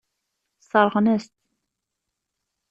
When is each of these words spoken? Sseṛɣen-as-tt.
Sseṛɣen-as-tt. 0.61 1.51